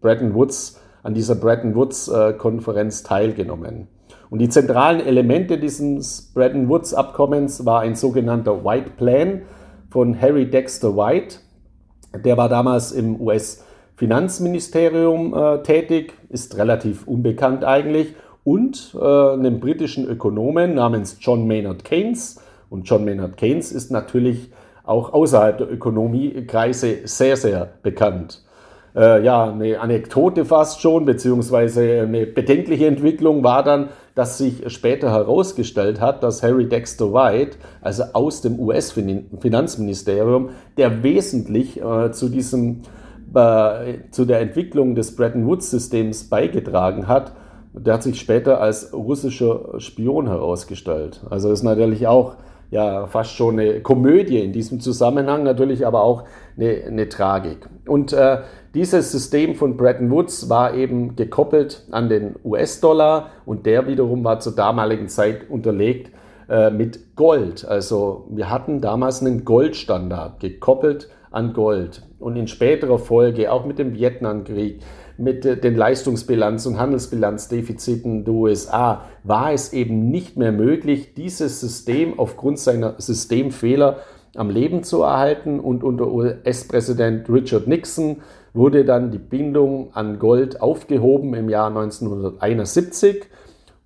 Bretton 0.00 0.34
Woods, 0.34 0.80
an 1.02 1.14
dieser 1.14 1.34
Bretton 1.34 1.74
Woods-Konferenz 1.74 3.00
äh, 3.00 3.04
teilgenommen. 3.04 3.88
Und 4.28 4.40
die 4.40 4.48
zentralen 4.48 5.00
Elemente 5.00 5.58
dieses 5.58 6.32
Bretton 6.34 6.68
Woods-Abkommens 6.68 7.64
war 7.64 7.80
ein 7.80 7.94
sogenannter 7.94 8.64
White 8.64 8.90
Plan 8.96 9.42
von 9.90 10.20
Harry 10.20 10.50
Dexter 10.50 10.96
White. 10.96 11.36
Der 12.24 12.36
war 12.36 12.48
damals 12.48 12.92
im 12.92 13.20
US- 13.20 13.65
Finanzministerium 13.96 15.34
äh, 15.34 15.62
tätig, 15.62 16.12
ist 16.28 16.56
relativ 16.56 17.06
unbekannt 17.06 17.64
eigentlich, 17.64 18.14
und 18.44 18.94
äh, 18.94 19.04
einem 19.04 19.58
britischen 19.58 20.08
Ökonomen 20.08 20.74
namens 20.74 21.16
John 21.20 21.48
Maynard 21.48 21.84
Keynes. 21.84 22.40
Und 22.70 22.88
John 22.88 23.04
Maynard 23.04 23.36
Keynes 23.36 23.72
ist 23.72 23.90
natürlich 23.90 24.52
auch 24.84 25.12
außerhalb 25.12 25.58
der 25.58 25.72
Ökonomiekreise 25.72 26.98
sehr, 27.04 27.36
sehr 27.36 27.68
bekannt. 27.82 28.44
Äh, 28.94 29.24
ja, 29.24 29.50
eine 29.50 29.80
Anekdote 29.80 30.44
fast 30.44 30.80
schon, 30.80 31.04
beziehungsweise 31.04 32.02
eine 32.02 32.24
bedenkliche 32.24 32.86
Entwicklung 32.86 33.42
war 33.42 33.62
dann, 33.64 33.88
dass 34.14 34.38
sich 34.38 34.62
später 34.72 35.10
herausgestellt 35.10 36.00
hat, 36.00 36.22
dass 36.22 36.42
Harry 36.42 36.68
Dexter 36.68 37.12
White, 37.12 37.58
also 37.82 38.04
aus 38.12 38.40
dem 38.40 38.58
US-Finanzministerium, 38.58 40.50
der 40.76 41.02
wesentlich 41.02 41.82
äh, 41.82 42.12
zu 42.12 42.28
diesem 42.28 42.82
äh, 43.36 44.10
zu 44.10 44.24
der 44.24 44.40
Entwicklung 44.40 44.94
des 44.94 45.14
Bretton 45.14 45.46
Woods-Systems 45.46 46.28
beigetragen 46.28 47.06
hat, 47.06 47.32
der 47.72 47.94
hat 47.94 48.02
sich 48.02 48.18
später 48.18 48.60
als 48.60 48.92
russischer 48.94 49.78
Spion 49.78 50.26
herausgestellt. 50.28 51.20
Also 51.28 51.52
ist 51.52 51.62
natürlich 51.62 52.06
auch 52.06 52.36
ja 52.70 53.06
fast 53.06 53.32
schon 53.32 53.60
eine 53.60 53.80
Komödie 53.80 54.40
in 54.40 54.52
diesem 54.52 54.80
Zusammenhang, 54.80 55.42
natürlich 55.42 55.86
aber 55.86 56.02
auch 56.02 56.24
eine, 56.56 56.82
eine 56.86 57.08
Tragik. 57.08 57.68
Und 57.86 58.12
äh, 58.12 58.38
dieses 58.74 59.12
System 59.12 59.54
von 59.54 59.76
Bretton 59.76 60.10
Woods 60.10 60.48
war 60.48 60.74
eben 60.74 61.16
gekoppelt 61.16 61.86
an 61.90 62.08
den 62.08 62.34
US-Dollar 62.44 63.30
und 63.44 63.66
der 63.66 63.86
wiederum 63.86 64.24
war 64.24 64.40
zur 64.40 64.54
damaligen 64.54 65.08
Zeit 65.08 65.48
unterlegt 65.48 66.10
äh, 66.48 66.70
mit 66.70 67.16
Gold. 67.16 67.66
Also 67.66 68.26
wir 68.30 68.50
hatten 68.50 68.80
damals 68.80 69.20
einen 69.20 69.44
Goldstandard 69.44 70.40
gekoppelt 70.40 71.08
an 71.36 71.52
Gold. 71.52 72.02
Und 72.18 72.34
in 72.36 72.48
späterer 72.48 72.98
Folge, 72.98 73.52
auch 73.52 73.66
mit 73.66 73.78
dem 73.78 73.92
Vietnamkrieg, 73.92 74.80
mit 75.18 75.44
den 75.44 75.76
Leistungsbilanz- 75.76 76.66
und 76.66 76.78
Handelsbilanzdefiziten 76.78 78.24
der 78.24 78.32
USA, 78.32 79.02
war 79.22 79.52
es 79.52 79.74
eben 79.74 80.10
nicht 80.10 80.38
mehr 80.38 80.52
möglich, 80.52 81.12
dieses 81.12 81.60
System 81.60 82.18
aufgrund 82.18 82.58
seiner 82.58 82.94
Systemfehler 82.98 83.98
am 84.34 84.48
Leben 84.48 84.82
zu 84.82 85.02
erhalten. 85.02 85.60
Und 85.60 85.84
unter 85.84 86.10
US-Präsident 86.10 87.28
Richard 87.28 87.66
Nixon 87.66 88.22
wurde 88.54 88.86
dann 88.86 89.10
die 89.10 89.18
Bindung 89.18 89.90
an 89.92 90.18
Gold 90.18 90.62
aufgehoben 90.62 91.34
im 91.34 91.50
Jahr 91.50 91.68
1971, 91.68 93.26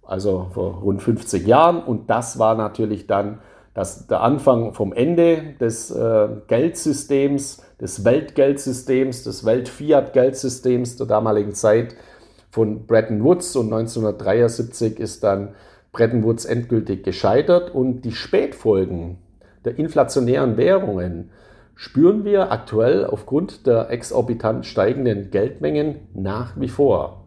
also 0.05 0.47
vor 0.55 0.83
rund 0.83 1.03
50 1.03 1.45
Jahren. 1.49 1.83
Und 1.83 2.11
das 2.11 2.39
war 2.39 2.55
natürlich 2.55 3.09
dann 3.09 3.41
das, 3.81 4.07
der 4.07 4.21
Anfang 4.21 4.75
vom 4.75 4.93
Ende 4.93 5.55
des 5.59 5.91
äh, 5.91 6.29
Geldsystems, 6.49 7.63
des 7.81 8.05
Weltgeldsystems, 8.05 9.25
des 9.25 9.47
Welt-Fiat-Geldsystems 9.47 10.97
der 10.97 11.07
damaligen 11.07 11.55
Zeit 11.55 11.95
von 12.51 12.87
Bretton 12.87 13.25
Woods 13.25 13.57
und 13.57 13.73
1973 13.73 15.01
ist 15.01 15.25
dann 15.25 15.55
Bretton 15.93 16.23
Woods 16.25 16.45
endgültig 16.45 17.05
gescheitert 17.05 17.75
und 17.75 18.03
die 18.03 18.13
Spätfolgen 18.13 19.17
der 19.65 19.79
inflationären 19.79 20.59
Währungen 20.59 21.31
spüren 21.75 22.27
wir 22.27 22.53
aktuell 22.53 23.07
aufgrund 23.07 23.67
der 23.67 23.89
exorbitant 23.89 24.67
steigenden 24.67 25.31
Geldmengen 25.31 25.97
nach 26.13 26.53
wie 26.61 26.69
vor. 26.69 27.25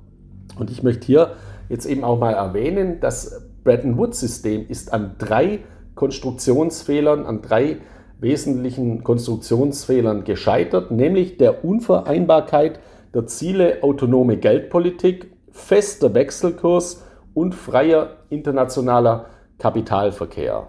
Und 0.60 0.70
ich 0.70 0.84
möchte 0.84 1.08
hier 1.08 1.32
jetzt 1.68 1.88
eben 1.88 2.04
auch 2.04 2.20
mal 2.20 2.34
erwähnen, 2.34 3.00
das 3.00 3.42
Bretton 3.64 3.98
Woods 3.98 4.20
System 4.20 4.68
ist 4.68 4.94
an 4.94 5.16
drei 5.18 5.62
Konstruktionsfehlern, 5.96 7.26
an 7.26 7.42
drei 7.42 7.78
wesentlichen 8.20 9.04
Konstruktionsfehlern 9.04 10.24
gescheitert, 10.24 10.92
nämlich 10.92 11.38
der 11.38 11.66
Unvereinbarkeit 11.66 12.80
der 13.14 13.28
Ziele 13.28 13.84
autonome 13.84 14.38
Geldpolitik, 14.38 15.32
fester 15.52 16.14
Wechselkurs 16.14 17.04
und 17.34 17.54
freier 17.54 18.18
internationaler 18.30 19.28
Kapitalverkehr. 19.60 20.68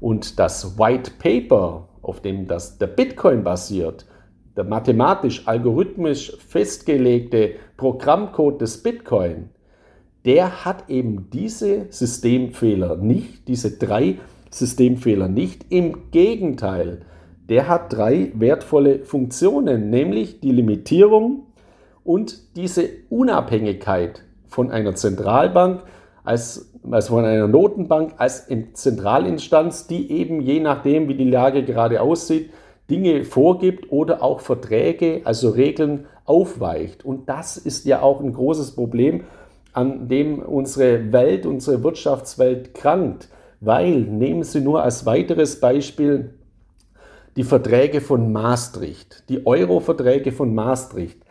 Und 0.00 0.38
das 0.38 0.78
White 0.78 1.12
Paper, 1.18 1.88
auf 2.02 2.20
dem 2.20 2.46
das, 2.46 2.78
der 2.78 2.86
Bitcoin 2.86 3.42
basiert, 3.42 4.06
der 4.56 4.64
mathematisch 4.64 5.46
algorithmisch 5.46 6.36
festgelegte 6.38 7.54
Programmcode 7.76 8.60
des 8.60 8.82
Bitcoin, 8.82 9.50
der 10.28 10.66
hat 10.66 10.90
eben 10.90 11.30
diese 11.32 11.86
Systemfehler 11.88 12.96
nicht, 12.96 13.48
diese 13.48 13.78
drei 13.78 14.18
Systemfehler 14.50 15.26
nicht. 15.26 15.64
Im 15.70 16.10
Gegenteil, 16.10 17.00
der 17.48 17.66
hat 17.66 17.94
drei 17.94 18.30
wertvolle 18.34 19.06
Funktionen, 19.06 19.88
nämlich 19.88 20.40
die 20.40 20.50
Limitierung 20.52 21.46
und 22.04 22.56
diese 22.56 22.90
Unabhängigkeit 23.08 24.22
von 24.48 24.70
einer 24.70 24.94
Zentralbank, 24.94 25.84
als, 26.24 26.74
also 26.90 27.14
von 27.14 27.24
einer 27.24 27.48
Notenbank 27.48 28.12
als 28.18 28.48
Zentralinstanz, 28.74 29.86
die 29.86 30.12
eben 30.12 30.42
je 30.42 30.60
nachdem, 30.60 31.08
wie 31.08 31.14
die 31.14 31.30
Lage 31.30 31.64
gerade 31.64 32.02
aussieht, 32.02 32.50
Dinge 32.90 33.24
vorgibt 33.24 33.90
oder 33.90 34.22
auch 34.22 34.40
Verträge, 34.40 35.22
also 35.24 35.48
Regeln 35.48 36.04
aufweicht. 36.26 37.02
Und 37.02 37.30
das 37.30 37.56
ist 37.56 37.86
ja 37.86 38.02
auch 38.02 38.20
ein 38.20 38.34
großes 38.34 38.74
Problem, 38.74 39.24
an 39.78 40.08
dem 40.08 40.40
unsere 40.40 41.12
Welt, 41.12 41.46
unsere 41.46 41.84
Wirtschaftswelt 41.84 42.74
krankt. 42.74 43.28
Weil, 43.60 44.00
nehmen 44.00 44.42
Sie 44.42 44.60
nur 44.60 44.82
als 44.82 45.06
weiteres 45.06 45.60
Beispiel 45.60 46.34
die 47.36 47.44
Verträge 47.44 48.00
von 48.00 48.32
Maastricht, 48.32 49.28
die 49.28 49.46
Euro-Verträge 49.46 50.32
von 50.32 50.52
Maastricht. 50.52 51.22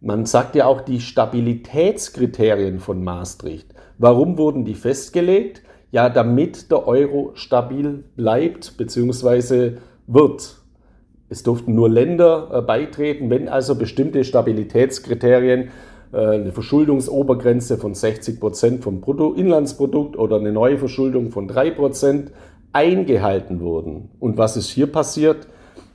Man 0.00 0.24
sagt 0.24 0.54
ja 0.54 0.64
auch 0.64 0.80
die 0.80 1.00
Stabilitätskriterien 1.00 2.80
von 2.80 3.04
Maastricht. 3.04 3.74
Warum 3.98 4.38
wurden 4.38 4.64
die 4.64 4.74
festgelegt? 4.74 5.62
Ja, 5.90 6.08
damit 6.08 6.70
der 6.70 6.86
Euro 6.86 7.32
stabil 7.34 8.04
bleibt 8.16 8.78
bzw. 8.78 9.72
wird. 10.06 10.56
Es 11.28 11.42
durften 11.42 11.74
nur 11.74 11.90
Länder 11.90 12.48
äh, 12.50 12.62
beitreten, 12.62 13.28
wenn 13.28 13.48
also 13.48 13.74
bestimmte 13.74 14.24
Stabilitätskriterien, 14.24 15.68
eine 16.12 16.52
Verschuldungsobergrenze 16.52 17.78
von 17.78 17.94
60 17.94 18.40
Prozent 18.40 18.82
vom 18.82 19.00
Bruttoinlandsprodukt 19.00 20.16
oder 20.16 20.36
eine 20.36 20.52
neue 20.52 20.78
Verschuldung 20.78 21.30
von 21.30 21.46
3 21.46 21.70
Prozent 21.70 22.32
eingehalten 22.72 23.60
wurden. 23.60 24.10
Und 24.18 24.36
was 24.36 24.56
ist 24.56 24.70
hier 24.70 24.86
passiert? 24.86 25.46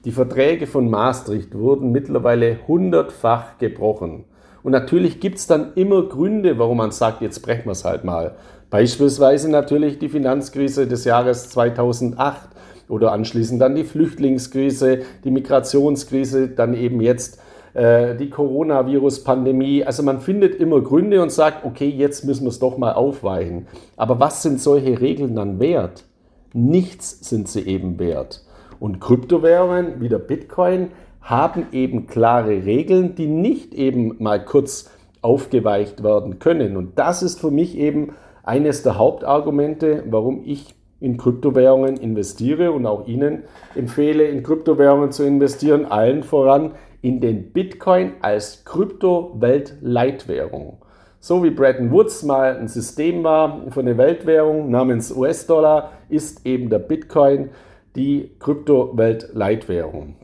Die 0.06 0.12
Verträge 0.12 0.68
von 0.68 0.90
Maastricht 0.90 1.58
wurden 1.58 1.92
mittlerweile 1.92 2.60
hundertfach 2.68 3.58
gebrochen. 3.58 4.26
Und 4.64 4.72
natürlich 4.72 5.20
gibt 5.20 5.38
es 5.38 5.48
dann 5.48 5.74
immer 5.76 6.04
Gründe, 6.04 6.58
warum 6.60 6.78
man 6.78 6.92
sagt, 6.92 7.22
jetzt 7.22 7.42
brechen 7.42 7.66
wir 7.66 7.72
es 7.72 7.86
halt 7.86 8.04
mal. 8.04 8.36
Beispielsweise 8.70 9.50
natürlich 9.50 10.00
die 10.00 10.10
Finanzkrise 10.10 10.88
des 10.88 11.06
Jahres 11.06 11.50
2008 11.50 12.50
oder 12.88 13.12
anschließend 13.12 13.62
dann 13.62 13.76
die 13.76 13.84
Flüchtlingskrise, 13.84 15.00
die 15.24 15.32
Migrationskrise, 15.32 16.50
dann 16.50 16.74
eben 16.74 17.02
jetzt 17.02 17.40
äh, 17.76 18.16
die 18.16 18.30
Coronavirus-Pandemie. 18.30 19.84
Also 19.84 20.02
man 20.02 20.22
findet 20.22 20.56
immer 20.56 20.82
Gründe 20.82 21.22
und 21.22 21.32
sagt, 21.32 21.66
okay, 21.66 21.90
jetzt 21.90 22.24
müssen 22.24 22.46
wir 22.46 22.50
es 22.50 22.60
doch 22.60 22.78
mal 22.78 22.94
aufweichen. 22.94 23.68
Aber 23.98 24.20
was 24.20 24.42
sind 24.42 24.62
solche 24.62 25.02
Regeln 25.02 25.36
dann 25.36 25.60
wert? 25.60 26.06
Nichts 26.54 27.28
sind 27.28 27.50
sie 27.50 27.68
eben 27.68 28.00
wert. 28.00 28.44
Und 28.80 29.02
Kryptowährungen 29.02 30.00
wie 30.00 30.10
der 30.10 30.20
Bitcoin 30.20 30.92
haben 31.22 31.68
eben 31.74 32.08
klare 32.08 32.66
Regeln, 32.66 33.16
die 33.16 33.28
nicht 33.28 33.74
eben 33.74 34.16
mal 34.20 34.44
kurz 34.44 34.90
aufgeweicht 35.22 36.02
werden 36.02 36.40
können. 36.40 36.78
Und 36.78 36.98
das 36.98 37.24
ist 37.24 37.42
für 37.42 37.52
mich 37.52 37.78
eben 37.78 38.14
eines 38.44 38.84
der 38.84 38.98
Hauptargumente, 38.98 40.04
warum 40.10 40.44
ich 40.46 40.76
in 41.02 41.18
Kryptowährungen 41.18 41.98
investiere 41.98 42.72
und 42.72 42.86
auch 42.86 43.06
Ihnen 43.06 43.44
empfehle, 43.76 44.24
in 44.26 44.44
Kryptowährungen 44.44 45.12
zu 45.12 45.24
investieren, 45.24 45.86
allen 45.86 46.24
voran 46.24 46.72
in 47.06 47.22
den 47.22 47.54
Bitcoin 47.54 48.14
als 48.22 48.66
Kryptoweltleitwährung. 48.66 50.80
So 51.20 51.44
wie 51.44 51.52
Bretton 51.52 51.92
Woods 51.92 52.24
mal 52.24 52.58
ein 52.58 52.68
System 52.68 53.24
war 53.24 53.62
für 53.70 53.82
eine 53.82 54.00
Weltwährung 54.00 54.72
namens 54.72 55.12
US-Dollar, 55.12 55.92
ist 56.10 56.48
eben 56.48 56.72
der 56.72 56.80
Bitcoin 56.80 57.52
die 57.96 58.32
Kryptowelt-Leitwährung. 58.40 60.16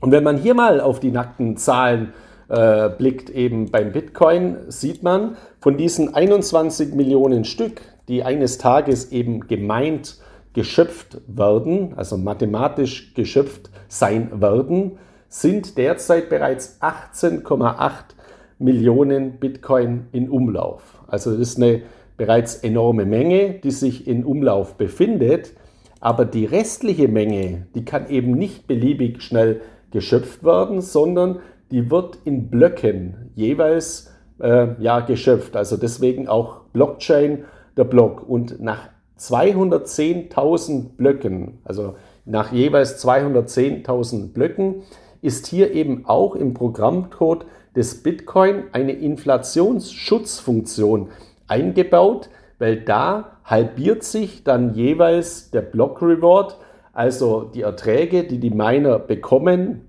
Und 0.00 0.10
wenn 0.10 0.24
man 0.24 0.38
hier 0.38 0.54
mal 0.54 0.80
auf 0.80 1.00
die 1.00 1.10
nackten 1.10 1.58
Zahlen 1.58 2.14
äh, 2.48 2.88
blickt, 2.88 3.28
eben 3.28 3.70
beim 3.70 3.92
Bitcoin, 3.92 4.56
sieht 4.68 5.02
man 5.02 5.36
von 5.60 5.76
diesen 5.76 6.14
21 6.14 6.94
Millionen 6.94 7.44
Stück, 7.44 7.82
die 8.08 8.24
eines 8.24 8.56
Tages 8.56 9.12
eben 9.12 9.48
gemeint 9.48 10.16
geschöpft 10.54 11.18
werden, 11.26 11.92
also 11.96 12.16
mathematisch 12.16 13.12
geschöpft 13.12 13.68
sein 13.88 14.40
werden, 14.40 14.92
sind 15.32 15.78
derzeit 15.78 16.28
bereits 16.28 16.78
18,8 16.82 17.92
Millionen 18.58 19.38
Bitcoin 19.38 20.08
in 20.12 20.28
Umlauf. 20.28 20.82
Also 21.06 21.30
das 21.30 21.40
ist 21.40 21.56
eine 21.56 21.80
bereits 22.18 22.56
enorme 22.56 23.06
Menge, 23.06 23.54
die 23.54 23.70
sich 23.70 24.06
in 24.06 24.26
Umlauf 24.26 24.74
befindet. 24.74 25.54
Aber 26.00 26.26
die 26.26 26.44
restliche 26.44 27.08
Menge, 27.08 27.66
die 27.74 27.86
kann 27.86 28.10
eben 28.10 28.32
nicht 28.32 28.66
beliebig 28.66 29.22
schnell 29.22 29.62
geschöpft 29.90 30.44
werden, 30.44 30.82
sondern 30.82 31.38
die 31.70 31.90
wird 31.90 32.18
in 32.26 32.50
Blöcken 32.50 33.30
jeweils 33.34 34.12
äh, 34.38 34.78
ja, 34.82 35.00
geschöpft. 35.00 35.56
Also 35.56 35.78
deswegen 35.78 36.28
auch 36.28 36.60
Blockchain, 36.74 37.44
der 37.78 37.84
Block. 37.84 38.28
Und 38.28 38.60
nach 38.60 38.90
210.000 39.18 40.90
Blöcken, 40.98 41.58
also 41.64 41.94
nach 42.26 42.52
jeweils 42.52 43.02
210.000 43.02 44.34
Blöcken, 44.34 44.82
ist 45.22 45.46
hier 45.46 45.72
eben 45.72 46.04
auch 46.06 46.34
im 46.34 46.52
Programmcode 46.52 47.46
des 47.74 48.02
Bitcoin 48.02 48.64
eine 48.72 48.92
Inflationsschutzfunktion 48.92 51.08
eingebaut, 51.48 52.28
weil 52.58 52.82
da 52.82 53.38
halbiert 53.44 54.02
sich 54.02 54.44
dann 54.44 54.74
jeweils 54.74 55.50
der 55.50 55.62
Block 55.62 56.02
Reward, 56.02 56.58
also 56.92 57.44
die 57.44 57.62
Erträge, 57.62 58.24
die 58.24 58.38
die 58.38 58.50
Miner 58.50 58.98
bekommen, 58.98 59.88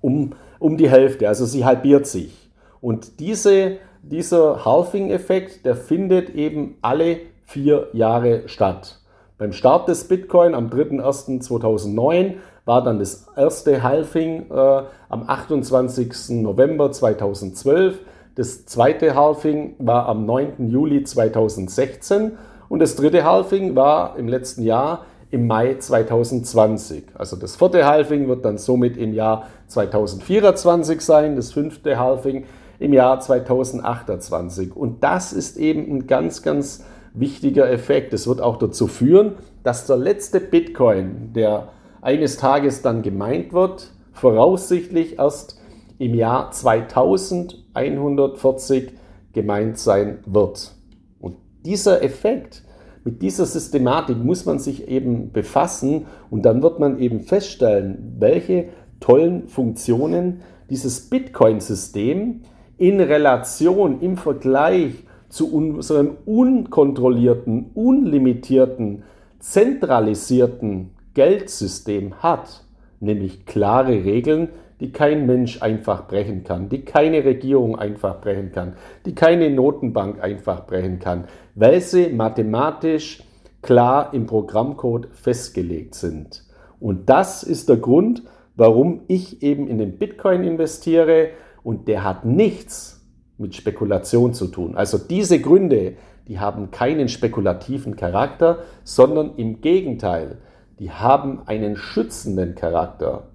um, 0.00 0.30
um 0.58 0.78
die 0.78 0.88
Hälfte. 0.88 1.28
Also 1.28 1.44
sie 1.44 1.64
halbiert 1.64 2.06
sich. 2.06 2.50
Und 2.80 3.20
diese, 3.20 3.76
dieser 4.02 4.64
Halving-Effekt, 4.64 5.66
der 5.66 5.76
findet 5.76 6.30
eben 6.30 6.78
alle 6.82 7.18
vier 7.44 7.88
Jahre 7.92 8.48
statt. 8.48 8.98
Beim 9.38 9.52
Start 9.52 9.88
des 9.88 10.08
Bitcoin 10.08 10.54
am 10.54 10.70
3.1.2009 10.70 12.34
war 12.64 12.84
dann 12.84 12.98
das 12.98 13.26
erste 13.36 13.82
Halving 13.82 14.50
äh, 14.50 14.82
am 15.08 15.24
28. 15.28 16.42
November 16.42 16.92
2012 16.92 17.98
das 18.34 18.64
zweite 18.64 19.14
Halving 19.14 19.74
war 19.78 20.08
am 20.08 20.24
9. 20.24 20.70
Juli 20.70 21.04
2016 21.04 22.32
und 22.70 22.78
das 22.78 22.96
dritte 22.96 23.24
Halving 23.24 23.76
war 23.76 24.16
im 24.16 24.26
letzten 24.26 24.62
Jahr 24.62 25.04
im 25.30 25.46
Mai 25.46 25.74
2020. 25.78 27.04
Also 27.14 27.36
das 27.36 27.56
vierte 27.56 27.84
Halving 27.84 28.28
wird 28.28 28.46
dann 28.46 28.56
somit 28.56 28.96
im 28.96 29.12
Jahr 29.12 29.48
2024 29.66 31.02
sein, 31.02 31.36
das 31.36 31.52
fünfte 31.52 31.98
Halving 31.98 32.44
im 32.78 32.94
Jahr 32.94 33.20
2028. 33.20 34.74
Und 34.74 35.04
das 35.04 35.34
ist 35.34 35.58
eben 35.58 35.94
ein 35.94 36.06
ganz, 36.06 36.42
ganz 36.42 36.84
wichtiger 37.12 37.70
Effekt. 37.70 38.14
Es 38.14 38.26
wird 38.26 38.40
auch 38.40 38.56
dazu 38.56 38.86
führen, 38.86 39.34
dass 39.62 39.86
der 39.86 39.98
letzte 39.98 40.40
Bitcoin, 40.40 41.34
der 41.34 41.68
eines 42.02 42.36
Tages 42.36 42.82
dann 42.82 43.00
gemeint 43.02 43.54
wird, 43.54 43.92
voraussichtlich 44.12 45.18
erst 45.18 45.58
im 45.98 46.14
Jahr 46.14 46.50
2140 46.50 48.92
gemeint 49.32 49.78
sein 49.78 50.18
wird. 50.26 50.74
Und 51.20 51.36
dieser 51.64 52.02
Effekt, 52.02 52.64
mit 53.04 53.22
dieser 53.22 53.46
Systematik 53.46 54.18
muss 54.18 54.44
man 54.44 54.58
sich 54.58 54.88
eben 54.88 55.32
befassen 55.32 56.04
und 56.30 56.42
dann 56.42 56.62
wird 56.62 56.78
man 56.78 56.98
eben 56.98 57.20
feststellen, 57.20 58.16
welche 58.18 58.66
tollen 59.00 59.48
Funktionen 59.48 60.42
dieses 60.70 61.08
Bitcoin-System 61.08 62.42
in 62.78 63.00
Relation, 63.00 64.00
im 64.00 64.16
Vergleich 64.16 64.94
zu 65.28 65.52
unserem 65.52 66.16
unkontrollierten, 66.26 67.70
unlimitierten, 67.74 69.02
zentralisierten 69.38 70.90
Geldsystem 71.14 72.22
hat, 72.22 72.64
nämlich 73.00 73.46
klare 73.46 74.04
Regeln, 74.04 74.48
die 74.80 74.90
kein 74.90 75.26
Mensch 75.26 75.62
einfach 75.62 76.08
brechen 76.08 76.42
kann, 76.42 76.68
die 76.68 76.84
keine 76.84 77.24
Regierung 77.24 77.78
einfach 77.78 78.20
brechen 78.20 78.50
kann, 78.50 78.74
die 79.06 79.14
keine 79.14 79.48
Notenbank 79.50 80.20
einfach 80.20 80.66
brechen 80.66 80.98
kann, 80.98 81.26
weil 81.54 81.80
sie 81.80 82.08
mathematisch 82.08 83.22
klar 83.62 84.12
im 84.12 84.26
Programmcode 84.26 85.08
festgelegt 85.12 85.94
sind. 85.94 86.44
Und 86.80 87.08
das 87.08 87.44
ist 87.44 87.68
der 87.68 87.76
Grund, 87.76 88.24
warum 88.56 89.02
ich 89.06 89.42
eben 89.42 89.68
in 89.68 89.78
den 89.78 89.98
Bitcoin 89.98 90.42
investiere 90.42 91.28
und 91.62 91.86
der 91.86 92.02
hat 92.02 92.24
nichts 92.24 93.06
mit 93.38 93.54
Spekulation 93.54 94.34
zu 94.34 94.48
tun. 94.48 94.74
Also 94.74 94.98
diese 94.98 95.40
Gründe, 95.40 95.94
die 96.26 96.40
haben 96.40 96.70
keinen 96.70 97.08
spekulativen 97.08 97.94
Charakter, 97.94 98.64
sondern 98.82 99.36
im 99.36 99.60
Gegenteil, 99.60 100.38
die 100.82 100.90
haben 100.90 101.42
einen 101.46 101.76
schützenden 101.76 102.56
Charakter. 102.56 103.28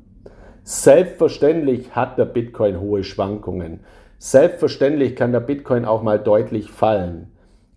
Selbstverständlich 0.64 1.96
hat 1.96 2.18
der 2.18 2.26
Bitcoin 2.26 2.82
hohe 2.82 3.06
Schwankungen. 3.06 3.80
Selbstverständlich 4.18 5.16
kann 5.16 5.32
der 5.32 5.40
Bitcoin 5.40 5.86
auch 5.86 6.04
mal 6.04 6.20
deutlich 6.20 6.70
fallen. 6.70 7.32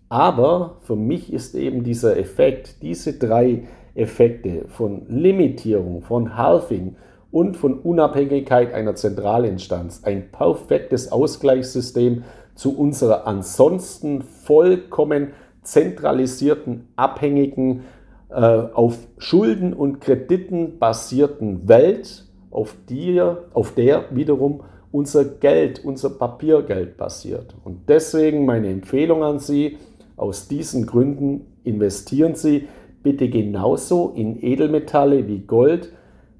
Aber 0.09 0.79
für 0.81 0.97
mich 0.97 1.31
ist 1.31 1.55
eben 1.55 1.85
dieser 1.85 2.17
Effekt, 2.17 2.81
diese 2.81 3.13
drei 3.13 3.63
Effekte 3.95 4.65
von 4.67 5.03
Limitierung, 5.07 6.01
von 6.01 6.35
Halving 6.35 6.97
und 7.31 7.55
von 7.55 7.79
Unabhängigkeit 7.79 8.73
einer 8.73 8.95
Zentralinstanz. 8.95 10.03
Ein 10.03 10.33
perfektes 10.33 11.13
Ausgleichssystem 11.13 12.25
zu 12.55 12.77
unserer 12.77 13.25
ansonsten 13.25 14.21
vollkommen 14.21 15.29
zentralisierten, 15.63 16.89
abhängigen, 16.97 17.85
auf 18.31 18.97
Schulden 19.17 19.73
und 19.73 19.99
Krediten 19.99 20.79
basierten 20.79 21.67
Welt, 21.67 22.25
auf, 22.49 22.75
die, 22.89 23.21
auf 23.53 23.73
der 23.73 24.05
wiederum 24.11 24.63
unser 24.91 25.23
Geld, 25.25 25.83
unser 25.83 26.09
Papiergeld 26.09 26.97
basiert. 26.97 27.55
Und 27.63 27.87
deswegen 27.87 28.45
meine 28.45 28.69
Empfehlung 28.69 29.23
an 29.23 29.39
Sie, 29.39 29.77
aus 30.17 30.47
diesen 30.47 30.85
Gründen 30.85 31.45
investieren 31.63 32.35
Sie 32.35 32.67
bitte 33.03 33.29
genauso 33.29 34.13
in 34.15 34.43
Edelmetalle 34.43 35.27
wie 35.27 35.39
Gold, 35.39 35.91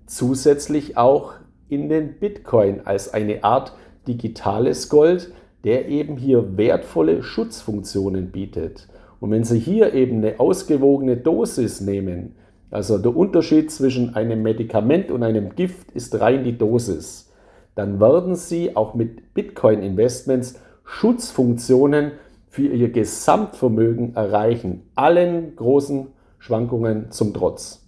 zusätzlich 0.05 0.97
auch 0.97 1.33
in 1.69 1.89
den 1.89 2.19
Bitcoin 2.19 2.81
als 2.85 3.13
eine 3.13 3.43
Art 3.43 3.73
digitales 4.07 4.89
Gold, 4.89 5.31
der 5.63 5.87
eben 5.87 6.17
hier 6.17 6.57
wertvolle 6.57 7.23
Schutzfunktionen 7.23 8.31
bietet. 8.31 8.87
Und 9.21 9.29
wenn 9.29 9.43
Sie 9.43 9.59
hier 9.59 9.93
eben 9.93 10.17
eine 10.17 10.39
ausgewogene 10.39 11.15
Dosis 11.15 11.79
nehmen, 11.79 12.35
also 12.71 12.97
der 12.97 13.15
Unterschied 13.15 13.69
zwischen 13.69 14.15
einem 14.15 14.41
Medikament 14.41 15.11
und 15.11 15.21
einem 15.21 15.55
Gift 15.55 15.91
ist 15.91 16.19
rein 16.19 16.43
die 16.43 16.57
Dosis, 16.57 17.31
dann 17.75 18.01
werden 18.01 18.35
Sie 18.35 18.75
auch 18.75 18.95
mit 18.95 19.35
Bitcoin-Investments 19.35 20.59
Schutzfunktionen 20.83 22.13
für 22.47 22.67
Ihr 22.67 22.91
Gesamtvermögen 22.91 24.15
erreichen, 24.15 24.89
allen 24.95 25.55
großen 25.55 26.07
Schwankungen 26.39 27.11
zum 27.11 27.35
Trotz. 27.35 27.87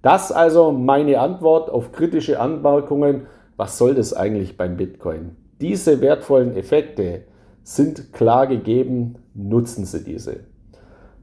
Das 0.00 0.30
also 0.30 0.70
meine 0.70 1.18
Antwort 1.18 1.70
auf 1.70 1.90
kritische 1.90 2.38
Anmerkungen. 2.38 3.26
Was 3.56 3.78
soll 3.78 3.96
das 3.96 4.14
eigentlich 4.14 4.56
beim 4.56 4.76
Bitcoin? 4.76 5.36
Diese 5.60 6.00
wertvollen 6.00 6.56
Effekte 6.56 7.22
sind 7.64 8.12
klar 8.12 8.46
gegeben. 8.46 9.16
Nutzen 9.34 9.84
Sie 9.86 10.04
diese. 10.04 10.51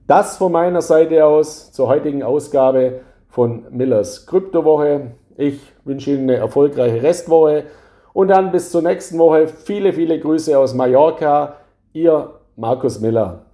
Das 0.09 0.37
von 0.37 0.51
meiner 0.51 0.81
Seite 0.81 1.23
aus 1.23 1.71
zur 1.71 1.87
heutigen 1.87 2.23
Ausgabe 2.23 3.01
von 3.27 3.67
Millers 3.69 4.25
Kryptowoche. 4.25 5.11
Ich 5.37 5.61
wünsche 5.85 6.09
Ihnen 6.09 6.23
eine 6.23 6.37
erfolgreiche 6.37 7.03
Restwoche 7.03 7.65
und 8.11 8.29
dann 8.29 8.51
bis 8.51 8.71
zur 8.71 8.81
nächsten 8.81 9.19
Woche. 9.19 9.47
Viele, 9.47 9.93
viele 9.93 10.19
Grüße 10.19 10.57
aus 10.57 10.73
Mallorca. 10.73 11.57
Ihr 11.93 12.31
Markus 12.55 12.99
Miller. 12.99 13.45